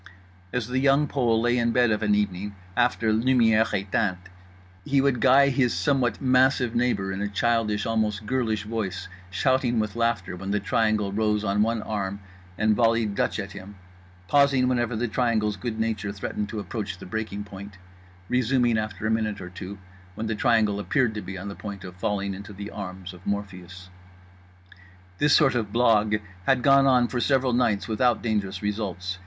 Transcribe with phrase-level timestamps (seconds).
[0.51, 4.17] As The Young Pole lay in bed of an evening after lumières éteintes,
[4.83, 9.95] he would guy his somewhat massive neighbour in a childish almost girlish voice, shouting with
[9.95, 12.19] laughter when The Triangle rose on one arm
[12.57, 13.75] and volleyed Dutch at him,
[14.27, 17.77] pausing whenever The Triangle's good nature threatened to approach the breaking point,
[18.27, 19.77] resuming after a minute or two
[20.15, 23.27] when The Triangle appeared to be on the point of falling into the arms of
[23.27, 23.89] Morpheus.
[25.19, 29.19] This sort of blague had gone on for several nights without dangerous results.